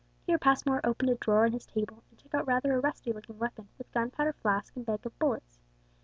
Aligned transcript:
Here 0.25 0.39
Passmore 0.39 0.81
opened 0.83 1.11
a 1.11 1.15
drawer 1.15 1.45
in 1.45 1.53
his 1.53 1.67
table, 1.67 2.01
and 2.09 2.17
took 2.19 2.33
out 2.33 2.47
rather 2.47 2.73
a 2.73 2.79
rusty 2.79 3.13
looking 3.13 3.37
weapon, 3.37 3.67
with 3.77 3.91
gunpowder 3.91 4.33
flask, 4.33 4.75
and 4.75 4.83
bag 4.83 5.05
of 5.05 5.19
bullets. 5.19 5.59